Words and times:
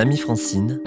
Mamie 0.00 0.16
Francine, 0.16 0.80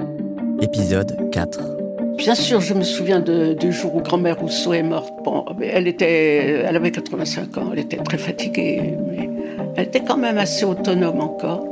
épisode 0.60 1.30
4. 1.30 2.16
Bien 2.18 2.34
sûr, 2.34 2.62
je 2.62 2.74
me 2.74 2.82
souviens 2.82 3.20
du 3.20 3.72
jour 3.72 3.94
où 3.94 4.02
grand-mère 4.02 4.40
Rousseau 4.40 4.74
est 4.74 4.82
morte. 4.82 5.14
Elle, 5.62 5.88
était, 5.88 6.64
elle 6.66 6.76
avait 6.76 6.90
85 6.90 7.58
ans, 7.60 7.70
elle 7.74 7.78
était 7.78 7.98
très 7.98 8.18
fatiguée, 8.18 8.96
mais 9.08 9.30
elle 9.76 9.86
était 9.86 10.04
quand 10.04 10.18
même 10.18 10.40
assez 10.40 10.66
autonome 10.66 11.22
encore. 11.22 11.64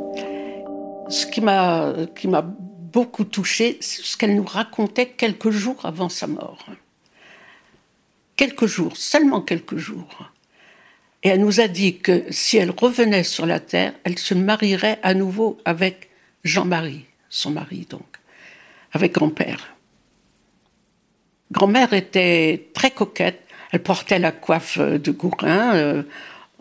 Ce 1.10 1.26
qui 1.26 1.42
m'a 1.42 2.46
beaucoup 2.94 3.24
touchée, 3.24 3.78
c'est 3.80 4.04
ce 4.04 4.16
qu'elle 4.18 4.36
nous 4.36 4.46
racontait 4.46 5.08
quelques 5.08 5.50
jours 5.50 5.84
avant 5.84 6.10
sa 6.10 6.28
mort. 6.28 6.64
Quelques 8.36 8.68
jours, 8.68 8.96
seulement 8.96 9.42
quelques 9.42 9.78
jours. 9.78 10.32
Et 11.24 11.30
elle 11.30 11.42
nous 11.42 11.60
a 11.60 11.68
dit 11.68 11.98
que 11.98 12.24
si 12.30 12.58
elle 12.58 12.70
revenait 12.70 13.24
sur 13.24 13.48
la 13.48 13.60
terre, 13.60 13.94
elle 14.04 14.20
se 14.20 14.36
marierait 14.36 15.00
à 15.02 15.16
nouveau 15.16 15.58
avec 15.66 16.12
Jean-Marie, 16.44 17.06
son 17.32 17.50
mari 17.50 17.88
donc, 17.90 18.06
avec 18.92 19.14
grand-père. 19.14 19.76
Grand-mère 21.52 21.94
était 21.94 22.70
très 22.74 22.92
coquette. 22.92 23.42
Elle 23.72 23.82
portait 23.82 24.20
la 24.20 24.32
coiffe 24.32 24.78
de 24.78 25.12
Gourin. 25.12 25.76
Euh, 25.76 26.04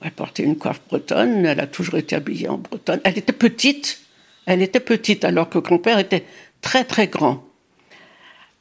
elle 0.01 0.13
portait 0.13 0.45
une 0.45 0.57
coiffe 0.57 0.81
bretonne. 0.89 1.45
Elle 1.45 1.61
a 1.61 1.67
toujours 1.67 1.97
été 1.97 2.17
habillée 2.17 2.49
en 2.49 2.59
bretonne. 2.59 3.01
Elle 3.05 3.19
était 3.19 3.33
petite. 3.33 4.01
Elle 4.47 4.63
était 4.63 4.81
petite 4.81 5.25
alors 5.25 5.51
que 5.51 5.59
grand-père 5.59 5.99
était 5.99 6.25
très 6.61 6.85
très 6.85 7.09
grand. 7.09 7.45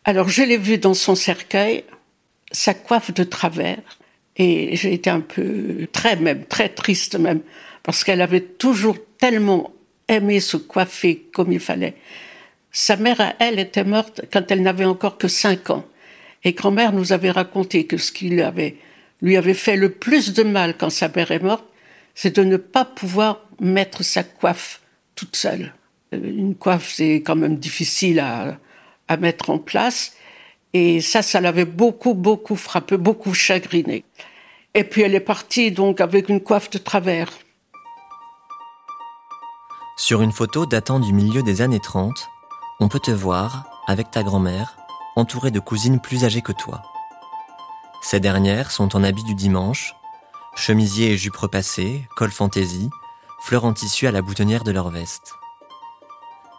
Alors 0.04 0.30
je 0.30 0.44
l'ai 0.44 0.58
vue 0.58 0.78
dans 0.78 0.94
son 0.94 1.16
cercueil, 1.16 1.84
sa 2.52 2.74
coiffe 2.74 3.14
de 3.14 3.24
travers, 3.24 3.82
et 4.38 4.76
j'ai 4.76 4.94
été 4.94 5.10
un 5.10 5.20
peu 5.20 5.88
très 5.92 6.16
même 6.16 6.46
très 6.46 6.70
triste 6.70 7.16
même 7.20 7.42
parce 7.84 8.04
qu'elle 8.04 8.22
avait 8.22 8.42
toujours 8.42 8.98
tellement 9.18 9.74
aimé 10.10 10.40
se 10.40 10.58
coiffer 10.58 11.28
comme 11.34 11.52
il 11.52 11.60
fallait. 11.60 11.96
Sa 12.72 12.98
mère 12.98 13.22
à 13.22 13.34
elle 13.40 13.60
était 13.60 13.84
morte 13.84 14.22
quand 14.32 14.52
elle 14.52 14.62
n'avait 14.62 14.86
encore 14.86 15.18
que 15.18 15.28
cinq 15.28 15.70
ans. 15.70 15.86
Et 16.44 16.54
grand-mère 16.54 16.94
nous 16.94 17.14
avait 17.14 17.32
raconté 17.32 17.86
que 17.86 17.98
ce 17.98 18.12
qui 18.12 18.30
lui 18.30 18.42
avait, 18.42 18.78
lui 19.22 19.38
avait 19.38 19.54
fait 19.54 19.76
le 19.76 19.90
plus 19.90 20.34
de 20.34 20.44
mal 20.44 20.76
quand 20.78 20.90
sa 20.90 21.10
mère 21.10 21.32
est 21.32 21.44
morte, 21.44 21.66
c'est 22.16 22.36
de 22.36 22.44
ne 22.44 22.58
pas 22.58 22.86
pouvoir 22.86 23.48
mettre 23.60 24.04
sa 24.04 24.24
coiffe 24.24 24.82
toute 25.16 25.36
seule. 25.36 25.74
Une 26.12 26.56
coiffe, 26.56 26.92
c'est 26.94 27.16
quand 27.18 27.36
même 27.36 27.58
difficile 27.58 28.20
à, 28.20 28.58
à 29.08 29.18
mettre 29.18 29.50
en 29.50 29.58
place. 29.58 30.14
Et 30.74 31.02
ça, 31.02 31.22
ça 31.22 31.42
l'avait 31.42 31.66
beaucoup, 31.66 32.14
beaucoup 32.14 32.56
frappé, 32.56 32.98
beaucoup 32.98 33.34
chagriné. 33.34 34.04
Et 34.74 34.84
puis 34.84 35.02
elle 35.02 35.16
est 35.16 35.20
partie 35.20 35.72
donc 35.72 36.00
avec 36.00 36.30
une 36.30 36.42
coiffe 36.42 36.70
de 36.70 36.78
travers. 36.78 37.32
Sur 40.02 40.22
une 40.22 40.32
photo 40.32 40.66
datant 40.66 41.02
du 41.02 41.12
milieu 41.12 41.44
des 41.44 41.62
années 41.62 41.82
30, 41.82 42.30
on 42.80 42.88
peut 42.88 43.02
te 43.02 43.12
voir, 43.12 43.66
avec 43.86 44.10
ta 44.12 44.24
grand-mère, 44.24 44.78
entourée 45.18 45.52
de 45.52 45.60
cousines 45.60 46.00
plus 46.00 46.24
âgées 46.24 46.42
que 46.42 46.54
toi. 46.54 46.84
Ces 48.02 48.22
dernières 48.22 48.72
sont 48.72 48.96
en 48.96 49.04
habit 49.04 49.26
du 49.26 49.36
dimanche, 49.36 49.94
chemisier 50.56 51.12
et 51.12 51.18
jupe 51.18 51.36
repassée, 51.36 52.08
col 52.16 52.32
fantaisie, 52.32 52.90
fleurs 53.42 53.66
en 53.66 53.74
tissu 53.74 54.08
à 54.08 54.12
la 54.12 54.22
boutonnière 54.22 54.64
de 54.64 54.72
leur 54.72 54.90
veste. 54.90 55.36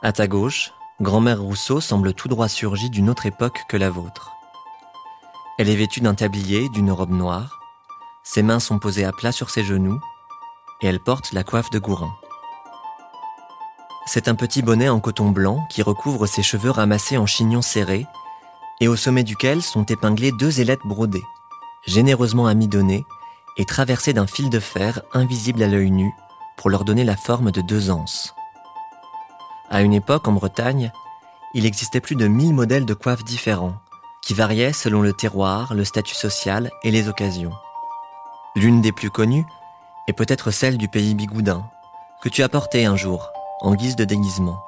À 0.02 0.12
ta 0.12 0.26
gauche, 0.26 0.74
grand-mère 1.00 1.40
Rousseau 1.40 1.80
semble 1.80 2.12
tout 2.12 2.28
droit 2.28 2.48
surgie 2.48 2.90
d'une 2.90 3.08
autre 3.08 3.24
époque 3.24 3.62
que 3.70 3.78
la 3.78 3.88
vôtre. 3.88 4.32
Elle 5.56 5.70
est 5.70 5.76
vêtue 5.76 6.02
d'un 6.02 6.14
tablier, 6.14 6.68
d'une 6.68 6.92
robe 6.92 7.10
noire, 7.10 7.58
ses 8.22 8.42
mains 8.42 8.60
sont 8.60 8.78
posées 8.78 9.06
à 9.06 9.12
plat 9.12 9.32
sur 9.32 9.48
ses 9.48 9.64
genoux 9.64 9.98
et 10.82 10.88
elle 10.88 11.00
porte 11.00 11.32
la 11.32 11.42
coiffe 11.42 11.70
de 11.70 11.78
Gourin. 11.78 12.12
C'est 14.06 14.28
un 14.28 14.34
petit 14.34 14.62
bonnet 14.62 14.88
en 14.88 14.98
coton 14.98 15.30
blanc 15.30 15.66
qui 15.70 15.82
recouvre 15.82 16.26
ses 16.26 16.42
cheveux 16.42 16.70
ramassés 16.70 17.18
en 17.18 17.26
chignon 17.26 17.62
serré 17.62 18.06
et 18.80 18.88
au 18.88 18.96
sommet 18.96 19.22
duquel 19.22 19.62
sont 19.62 19.84
épinglées 19.84 20.32
deux 20.32 20.60
ailettes 20.60 20.86
brodées, 20.86 21.22
généreusement 21.86 22.46
amidonnées 22.46 23.04
et 23.58 23.64
traversées 23.64 24.14
d'un 24.14 24.26
fil 24.26 24.48
de 24.50 24.58
fer 24.58 25.02
invisible 25.12 25.62
à 25.62 25.68
l'œil 25.68 25.90
nu 25.90 26.12
pour 26.56 26.70
leur 26.70 26.84
donner 26.84 27.04
la 27.04 27.16
forme 27.16 27.50
de 27.50 27.60
deux 27.60 27.90
anses. 27.90 28.34
À 29.70 29.82
une 29.82 29.92
époque, 29.92 30.26
en 30.26 30.32
Bretagne, 30.32 30.90
il 31.54 31.66
existait 31.66 32.00
plus 32.00 32.16
de 32.16 32.26
1000 32.26 32.54
modèles 32.54 32.86
de 32.86 32.94
coiffes 32.94 33.24
différents, 33.24 33.76
qui 34.22 34.34
variaient 34.34 34.72
selon 34.72 35.02
le 35.02 35.12
terroir, 35.12 35.74
le 35.74 35.84
statut 35.84 36.14
social 36.14 36.70
et 36.82 36.90
les 36.90 37.08
occasions. 37.08 37.52
L'une 38.56 38.80
des 38.80 38.92
plus 38.92 39.10
connues 39.10 39.46
est 40.08 40.12
peut-être 40.12 40.50
celle 40.50 40.78
du 40.78 40.88
pays 40.88 41.14
bigoudin, 41.14 41.64
que 42.22 42.28
tu 42.28 42.42
as 42.42 42.48
portée 42.48 42.84
un 42.84 42.96
jour, 42.96 43.30
en 43.62 43.74
guise 43.74 43.96
de 43.96 44.04
déguisement. 44.04 44.64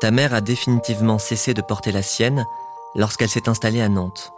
Ta 0.00 0.10
mère 0.10 0.34
a 0.34 0.40
définitivement 0.40 1.18
cessé 1.18 1.54
de 1.54 1.62
porter 1.62 1.92
la 1.92 2.02
sienne 2.02 2.46
lorsqu'elle 2.94 3.28
s'est 3.28 3.48
installée 3.48 3.80
à 3.80 3.88
Nantes. 3.88 4.32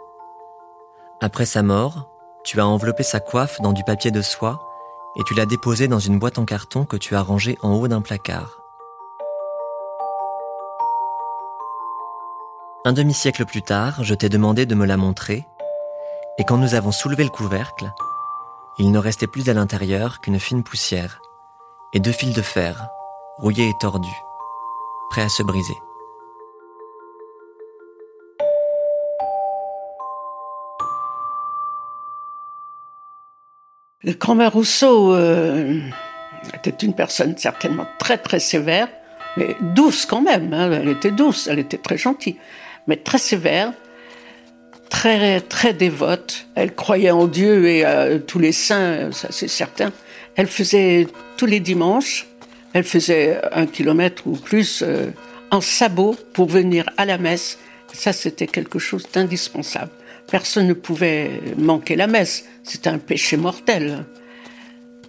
Après 1.21 1.45
sa 1.45 1.63
mort, 1.63 2.07
tu 2.43 2.59
as 2.59 2.67
enveloppé 2.67 3.03
sa 3.03 3.19
coiffe 3.19 3.59
dans 3.61 3.73
du 3.73 3.83
papier 3.83 4.11
de 4.11 4.21
soie 4.21 4.59
et 5.15 5.23
tu 5.23 5.33
l'as 5.33 5.45
déposée 5.45 5.87
dans 5.87 5.99
une 5.99 6.19
boîte 6.19 6.37
en 6.37 6.45
carton 6.45 6.85
que 6.85 6.97
tu 6.97 7.15
as 7.15 7.21
rangée 7.21 7.57
en 7.61 7.73
haut 7.73 7.87
d'un 7.87 8.01
placard. 8.01 8.61
Un 12.85 12.93
demi-siècle 12.93 13.45
plus 13.45 13.63
tard, 13.63 14.03
je 14.03 14.13
t'ai 14.13 14.29
demandé 14.29 14.67
de 14.67 14.75
me 14.75 14.85
la 14.85 14.97
montrer 14.97 15.47
et 16.37 16.43
quand 16.43 16.57
nous 16.57 16.75
avons 16.75 16.91
soulevé 16.91 17.23
le 17.23 17.29
couvercle, 17.29 17.91
il 18.77 18.91
ne 18.91 18.99
restait 18.99 19.27
plus 19.27 19.49
à 19.49 19.53
l'intérieur 19.53 20.19
qu'une 20.19 20.39
fine 20.39 20.63
poussière 20.63 21.21
et 21.93 21.99
deux 21.99 22.11
fils 22.11 22.33
de 22.33 22.41
fer, 22.41 22.89
rouillés 23.37 23.69
et 23.69 23.77
tordus, 23.79 24.21
prêts 25.09 25.21
à 25.21 25.29
se 25.29 25.43
briser. 25.43 25.75
Grand-mère 34.03 34.53
Rousseau 34.53 35.15
euh, 35.15 35.79
était 36.53 36.85
une 36.85 36.93
personne 36.93 37.37
certainement 37.37 37.87
très 37.97 38.17
très 38.19 38.39
sévère, 38.39 38.87
mais 39.35 39.57
douce 39.61 40.05
quand 40.05 40.21
même. 40.21 40.53
Hein. 40.53 40.71
elle 40.71 40.89
était 40.89 41.11
douce, 41.11 41.47
elle 41.47 41.59
était 41.59 41.79
très 41.79 41.97
gentille, 41.97 42.37
mais 42.87 42.97
très 42.97 43.17
sévère 43.17 43.73
très, 44.95 45.41
très 45.41 45.73
dévote. 45.73 46.47
Elle 46.55 46.73
croyait 46.73 47.11
en 47.11 47.27
Dieu 47.27 47.67
et 47.67 47.83
à 47.83 48.17
tous 48.17 48.39
les 48.39 48.53
saints, 48.53 49.11
ça 49.11 49.27
c'est 49.29 49.49
certain. 49.49 49.91
Elle 50.37 50.47
faisait 50.47 51.07
tous 51.35 51.45
les 51.45 51.59
dimanches, 51.59 52.27
elle 52.73 52.85
faisait 52.85 53.41
un 53.51 53.65
kilomètre 53.65 54.25
ou 54.25 54.37
plus 54.37 54.81
euh, 54.81 55.07
en 55.51 55.59
sabot 55.59 56.15
pour 56.31 56.47
venir 56.47 56.89
à 56.95 57.03
la 57.05 57.17
messe. 57.17 57.59
Ça, 57.91 58.13
c'était 58.13 58.47
quelque 58.47 58.79
chose 58.79 59.05
d'indispensable. 59.13 59.91
Personne 60.31 60.67
ne 60.67 60.73
pouvait 60.73 61.41
manquer 61.57 61.97
la 61.97 62.07
messe. 62.07 62.45
C'était 62.63 62.89
un 62.89 62.97
péché 62.97 63.35
mortel. 63.35 64.05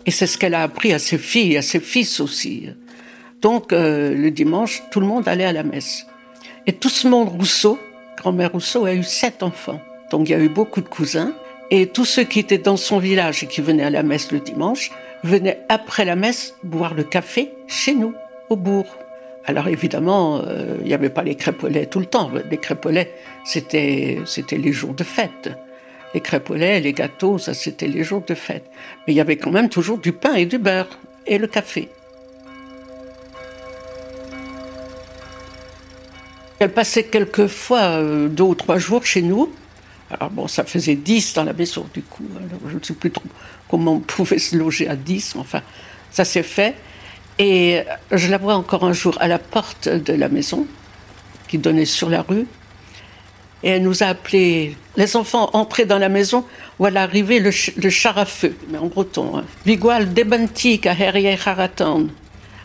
Et 0.04 0.10
c'est 0.10 0.26
ce 0.26 0.36
qu'elle 0.36 0.54
a 0.54 0.62
appris 0.62 0.92
à 0.94 0.98
ses 0.98 1.18
filles, 1.18 1.56
à 1.56 1.62
ses 1.62 1.80
fils 1.80 2.18
aussi. 2.20 2.70
Donc, 3.40 3.72
euh, 3.72 4.14
le 4.14 4.30
dimanche, 4.32 4.82
tout 4.90 5.00
le 5.00 5.06
monde 5.06 5.28
allait 5.28 5.44
à 5.44 5.52
la 5.52 5.62
messe. 5.62 6.06
Et 6.66 6.72
tout 6.72 6.88
ce 6.88 7.06
monde 7.08 7.28
Rousseau, 7.28 7.78
grand-mère 8.16 8.52
Rousseau 8.52 8.84
a 8.86 8.94
eu 8.94 9.02
sept 9.02 9.42
enfants. 9.42 9.80
Donc 10.10 10.28
il 10.28 10.32
y 10.32 10.34
a 10.34 10.38
eu 10.38 10.48
beaucoup 10.48 10.80
de 10.80 10.88
cousins. 10.88 11.32
Et 11.70 11.88
tous 11.88 12.04
ceux 12.04 12.24
qui 12.24 12.38
étaient 12.38 12.58
dans 12.58 12.76
son 12.76 12.98
village 12.98 13.42
et 13.42 13.46
qui 13.46 13.60
venaient 13.60 13.84
à 13.84 13.90
la 13.90 14.02
messe 14.02 14.30
le 14.30 14.38
dimanche 14.38 14.92
venaient 15.24 15.60
après 15.68 16.04
la 16.04 16.14
messe 16.14 16.54
boire 16.62 16.94
le 16.94 17.02
café 17.02 17.52
chez 17.66 17.94
nous, 17.94 18.14
au 18.50 18.56
bourg. 18.56 18.86
Alors 19.46 19.68
évidemment, 19.68 20.42
euh, 20.44 20.76
il 20.80 20.86
n'y 20.86 20.94
avait 20.94 21.10
pas 21.10 21.22
les 21.22 21.34
crêpolets 21.34 21.86
tout 21.86 22.00
le 22.00 22.06
temps. 22.06 22.30
Les 22.50 22.56
crêpolets, 22.58 23.12
c'était, 23.44 24.18
c'était 24.26 24.58
les 24.58 24.72
jours 24.72 24.94
de 24.94 25.04
fête. 25.04 25.50
Les 26.14 26.20
crêpolets, 26.20 26.80
les 26.80 26.92
gâteaux, 26.92 27.38
ça 27.38 27.54
c'était 27.54 27.88
les 27.88 28.04
jours 28.04 28.22
de 28.26 28.34
fête. 28.34 28.64
Mais 29.06 29.12
il 29.12 29.16
y 29.16 29.20
avait 29.20 29.36
quand 29.36 29.50
même 29.50 29.68
toujours 29.68 29.98
du 29.98 30.12
pain 30.12 30.34
et 30.34 30.46
du 30.46 30.58
beurre 30.58 30.98
et 31.26 31.38
le 31.38 31.46
café. 31.46 31.88
Elle 36.58 36.72
passait 36.72 37.04
quelques 37.04 37.48
fois 37.48 37.80
euh, 37.80 38.28
deux 38.28 38.44
ou 38.44 38.54
trois 38.54 38.78
jours 38.78 39.04
chez 39.04 39.22
nous. 39.22 39.52
Alors 40.10 40.30
bon, 40.30 40.48
ça 40.48 40.64
faisait 40.64 40.94
dix 40.94 41.34
dans 41.34 41.44
la 41.44 41.52
maison 41.52 41.86
du 41.92 42.02
coup. 42.02 42.24
je 42.68 42.76
ne 42.76 42.82
sais 42.82 42.94
plus 42.94 43.10
trop 43.10 43.24
comment 43.68 43.94
on 43.94 44.00
pouvait 44.00 44.38
se 44.38 44.56
loger 44.56 44.88
à 44.88 44.96
dix. 44.96 45.34
Enfin, 45.36 45.60
ça 46.10 46.24
s'est 46.24 46.42
fait. 46.42 46.74
Et 47.38 47.82
je 48.12 48.28
la 48.30 48.38
vois 48.38 48.54
encore 48.54 48.84
un 48.84 48.92
jour 48.92 49.16
à 49.20 49.28
la 49.28 49.38
porte 49.38 49.88
de 49.88 50.12
la 50.14 50.28
maison 50.28 50.66
qui 51.48 51.58
donnait 51.58 51.84
sur 51.84 52.08
la 52.08 52.22
rue. 52.22 52.46
Et 53.62 53.70
elle 53.70 53.82
nous 53.82 54.02
a 54.02 54.06
appelés. 54.06 54.76
Les 54.96 55.16
enfants 55.16 55.50
entraient 55.52 55.86
dans 55.86 55.98
la 55.98 56.08
maison 56.08 56.44
elle 56.84 56.96
arrivait 56.96 57.38
le, 57.40 57.50
char 57.50 58.18
à 58.18 58.26
feu, 58.26 58.54
mais 58.70 58.78
en 58.78 58.86
breton. 58.86 59.38
Hein. 59.38 59.44
Vigual 59.64 60.12
debantik 60.12 60.86
à 60.86 60.92
Haratan. 60.92 62.06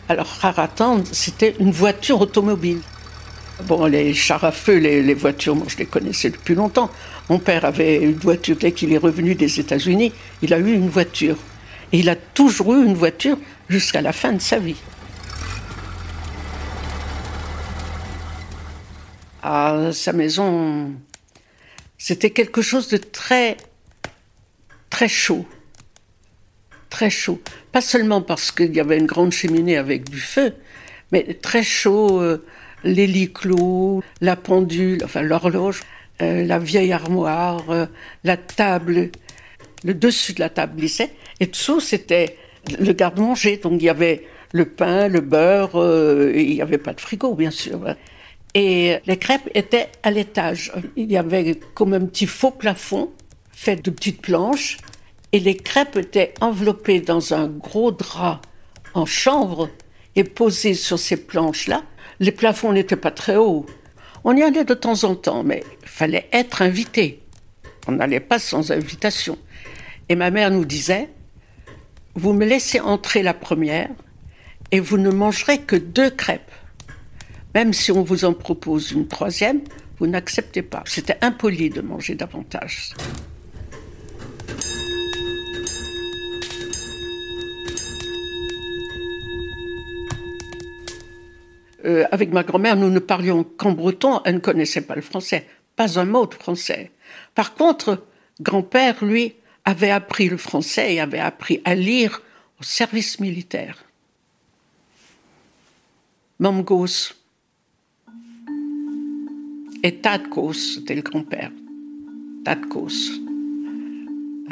Alors 0.08 0.38
Haratan, 0.42 1.02
c'était 1.10 1.54
une 1.58 1.70
voiture 1.70 2.20
automobile. 2.20 2.80
Bon, 3.66 3.86
les 3.86 4.12
chars 4.12 4.42
à 4.42 4.50
feu, 4.50 4.78
les, 4.78 5.14
voitures, 5.14 5.54
moi 5.54 5.66
je 5.68 5.76
les 5.76 5.86
connaissais 5.86 6.30
depuis 6.30 6.54
longtemps. 6.54 6.90
Mon 7.28 7.38
père 7.38 7.64
avait 7.64 8.02
une 8.02 8.14
voiture 8.14 8.56
dès 8.56 8.72
qu'il 8.72 8.92
est 8.92 8.98
revenu 8.98 9.36
des 9.36 9.60
États-Unis, 9.60 10.12
il 10.42 10.52
a 10.52 10.58
eu 10.58 10.72
une 10.72 10.88
voiture. 10.88 11.36
Et 11.92 12.00
il 12.00 12.08
a 12.08 12.16
toujours 12.16 12.74
eu 12.74 12.84
une 12.84 12.94
voiture 12.94 13.38
jusqu'à 13.68 14.00
la 14.00 14.12
fin 14.12 14.32
de 14.32 14.40
sa 14.40 14.58
vie. 14.58 14.80
À 19.42 19.90
sa 19.92 20.12
maison, 20.12 20.92
c'était 21.98 22.30
quelque 22.30 22.62
chose 22.62 22.88
de 22.88 22.96
très, 22.96 23.56
très 24.90 25.08
chaud. 25.08 25.46
Très 26.90 27.10
chaud. 27.10 27.40
Pas 27.70 27.80
seulement 27.80 28.22
parce 28.22 28.50
qu'il 28.50 28.74
y 28.74 28.80
avait 28.80 28.98
une 28.98 29.06
grande 29.06 29.32
cheminée 29.32 29.76
avec 29.76 30.10
du 30.10 30.20
feu, 30.20 30.54
mais 31.12 31.34
très 31.40 31.62
chaud. 31.62 32.20
Euh, 32.20 32.44
les 32.84 33.06
lits 33.06 33.32
clos, 33.32 34.02
la 34.20 34.36
pendule, 34.36 35.02
enfin 35.04 35.22
l'horloge, 35.22 35.82
euh, 36.20 36.44
la 36.44 36.58
vieille 36.58 36.92
armoire, 36.92 37.64
euh, 37.70 37.86
la 38.24 38.36
table, 38.36 39.10
le 39.84 39.94
dessus 39.94 40.32
de 40.32 40.40
la 40.40 40.48
table 40.48 40.76
glissait. 40.76 41.10
Et 41.40 41.46
dessous, 41.46 41.80
c'était 41.80 42.36
le 42.78 42.92
garde-manger. 42.92 43.58
Donc 43.58 43.80
il 43.80 43.84
y 43.84 43.88
avait 43.88 44.26
le 44.52 44.66
pain, 44.66 45.08
le 45.08 45.20
beurre, 45.20 45.72
il 46.34 46.54
n'y 46.54 46.62
avait 46.62 46.78
pas 46.78 46.92
de 46.92 47.00
frigo, 47.00 47.34
bien 47.34 47.50
sûr. 47.50 47.94
Et 48.54 48.98
les 49.06 49.16
crêpes 49.16 49.48
étaient 49.54 49.88
à 50.02 50.10
l'étage. 50.10 50.72
Il 50.96 51.10
y 51.10 51.16
avait 51.16 51.58
comme 51.74 51.94
un 51.94 52.04
petit 52.04 52.26
faux 52.26 52.50
plafond 52.50 53.10
fait 53.52 53.76
de 53.76 53.90
petites 53.90 54.20
planches. 54.20 54.78
Et 55.32 55.40
les 55.40 55.56
crêpes 55.56 55.96
étaient 55.96 56.34
enveloppées 56.40 57.00
dans 57.00 57.32
un 57.32 57.48
gros 57.48 57.90
drap 57.90 58.42
en 58.92 59.06
chanvre 59.06 59.70
et 60.14 60.24
posées 60.24 60.74
sur 60.74 60.98
ces 60.98 61.16
planches-là. 61.16 61.82
Les 62.22 62.30
plafonds 62.30 62.72
n'étaient 62.72 62.94
pas 62.94 63.10
très 63.10 63.34
hauts. 63.34 63.66
On 64.22 64.36
y 64.36 64.44
allait 64.44 64.62
de 64.62 64.74
temps 64.74 65.02
en 65.02 65.16
temps, 65.16 65.42
mais 65.42 65.64
fallait 65.84 66.28
être 66.30 66.62
invité. 66.62 67.20
On 67.88 67.92
n'allait 67.92 68.20
pas 68.20 68.38
sans 68.38 68.70
invitation. 68.70 69.36
Et 70.08 70.14
ma 70.14 70.30
mère 70.30 70.52
nous 70.52 70.64
disait, 70.64 71.08
vous 72.14 72.32
me 72.32 72.44
laissez 72.44 72.78
entrer 72.78 73.24
la 73.24 73.34
première 73.34 73.90
et 74.70 74.78
vous 74.78 74.98
ne 74.98 75.10
mangerez 75.10 75.62
que 75.62 75.74
deux 75.74 76.10
crêpes. 76.10 76.52
Même 77.56 77.72
si 77.72 77.90
on 77.90 78.04
vous 78.04 78.24
en 78.24 78.34
propose 78.34 78.92
une 78.92 79.08
troisième, 79.08 79.62
vous 79.98 80.06
n'acceptez 80.06 80.62
pas. 80.62 80.84
C'était 80.86 81.18
impoli 81.22 81.70
de 81.70 81.80
manger 81.80 82.14
davantage. 82.14 82.94
Euh, 91.84 92.04
avec 92.12 92.32
ma 92.32 92.42
grand-mère, 92.44 92.76
nous 92.76 92.90
ne 92.90 92.98
parlions 92.98 93.44
qu'en 93.44 93.72
breton, 93.72 94.20
elle 94.24 94.36
ne 94.36 94.40
connaissait 94.40 94.82
pas 94.82 94.94
le 94.94 95.02
français, 95.02 95.46
pas 95.76 95.98
un 95.98 96.04
mot 96.04 96.26
de 96.26 96.34
français. 96.34 96.92
Par 97.34 97.54
contre, 97.54 98.06
grand-père, 98.40 99.04
lui, 99.04 99.34
avait 99.64 99.90
appris 99.90 100.28
le 100.28 100.36
français 100.36 100.94
et 100.94 101.00
avait 101.00 101.18
appris 101.18 101.60
à 101.64 101.74
lire 101.74 102.22
au 102.60 102.62
service 102.62 103.20
militaire. 103.20 103.84
Mamgos, 106.38 107.14
et 109.82 109.96
Tadkos, 109.96 110.52
c'était 110.52 110.94
le 110.94 111.02
grand-père. 111.02 111.50
Tadkos. 112.44 113.10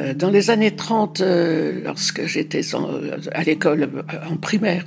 Euh, 0.00 0.14
dans 0.14 0.30
les 0.30 0.50
années 0.50 0.74
30, 0.74 1.20
euh, 1.20 1.82
lorsque 1.84 2.26
j'étais 2.26 2.62
à 3.32 3.42
l'école 3.44 4.04
en 4.28 4.36
primaire, 4.36 4.84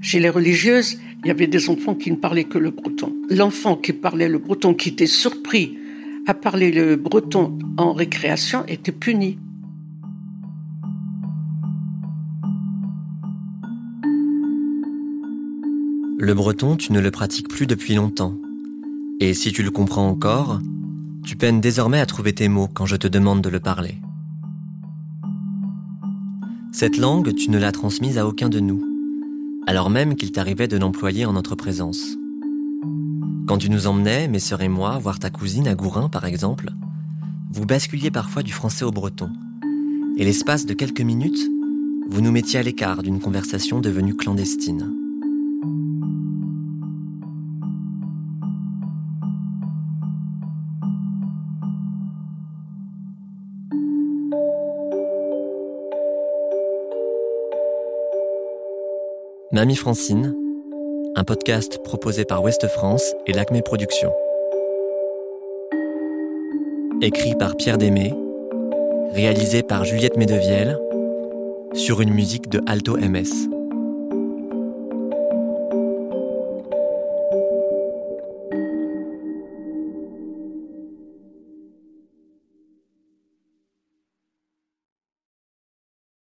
chez 0.00 0.20
les 0.20 0.28
religieuses, 0.28 0.98
il 1.24 1.28
y 1.28 1.30
avait 1.30 1.46
des 1.46 1.68
enfants 1.68 1.94
qui 1.94 2.10
ne 2.10 2.16
parlaient 2.16 2.44
que 2.44 2.58
le 2.58 2.70
breton. 2.70 3.12
L'enfant 3.28 3.76
qui 3.76 3.92
parlait 3.92 4.28
le 4.28 4.38
breton, 4.38 4.74
qui 4.74 4.90
était 4.90 5.06
surpris 5.06 5.76
à 6.26 6.34
parler 6.34 6.70
le 6.70 6.96
breton 6.96 7.58
en 7.76 7.92
récréation, 7.92 8.64
était 8.66 8.92
puni. 8.92 9.38
Le 16.20 16.34
breton, 16.34 16.76
tu 16.76 16.92
ne 16.92 17.00
le 17.00 17.10
pratiques 17.10 17.48
plus 17.48 17.66
depuis 17.66 17.94
longtemps. 17.94 18.34
Et 19.20 19.34
si 19.34 19.52
tu 19.52 19.62
le 19.62 19.70
comprends 19.70 20.08
encore, 20.08 20.60
tu 21.24 21.36
peines 21.36 21.60
désormais 21.60 22.00
à 22.00 22.06
trouver 22.06 22.32
tes 22.32 22.48
mots 22.48 22.68
quand 22.72 22.86
je 22.86 22.96
te 22.96 23.08
demande 23.08 23.40
de 23.40 23.48
le 23.48 23.60
parler. 23.60 24.00
Cette 26.72 26.96
langue, 26.96 27.34
tu 27.34 27.50
ne 27.50 27.58
l'as 27.58 27.72
transmise 27.72 28.18
à 28.18 28.26
aucun 28.26 28.48
de 28.48 28.60
nous, 28.60 28.82
alors 29.68 29.90
même 29.90 30.16
qu'il 30.16 30.32
t'arrivait 30.32 30.66
de 30.66 30.78
l'employer 30.78 31.26
en 31.26 31.34
notre 31.34 31.54
présence. 31.54 32.16
Quand 33.46 33.58
tu 33.58 33.68
nous 33.68 33.86
emmenais, 33.86 34.26
mes 34.26 34.38
sœurs 34.38 34.62
et 34.62 34.68
moi, 34.68 34.96
voir 34.96 35.18
ta 35.18 35.28
cousine 35.28 35.68
à 35.68 35.74
Gourin 35.74 36.08
par 36.08 36.24
exemple, 36.24 36.70
vous 37.52 37.66
basculiez 37.66 38.10
parfois 38.10 38.42
du 38.42 38.50
français 38.50 38.86
au 38.86 38.90
breton. 38.90 39.30
Et 40.16 40.24
l'espace 40.24 40.64
de 40.64 40.72
quelques 40.72 41.02
minutes, 41.02 41.50
vous 42.08 42.22
nous 42.22 42.32
mettiez 42.32 42.60
à 42.60 42.62
l'écart 42.62 43.02
d'une 43.02 43.20
conversation 43.20 43.78
devenue 43.78 44.16
clandestine. 44.16 44.90
Mamie 59.50 59.76
Francine, 59.76 60.36
un 61.16 61.24
podcast 61.24 61.82
proposé 61.82 62.26
par 62.26 62.42
Ouest 62.42 62.68
France 62.68 63.14
et 63.26 63.32
l'Acme 63.32 63.62
Productions. 63.62 64.12
Écrit 67.00 67.34
par 67.34 67.56
Pierre 67.56 67.78
Démé, 67.78 68.12
réalisé 69.14 69.62
par 69.62 69.84
Juliette 69.86 70.18
Medevielle, 70.18 70.78
sur 71.72 72.02
une 72.02 72.12
musique 72.12 72.50
de 72.50 72.60
Alto 72.66 72.98
MS. 72.98 73.57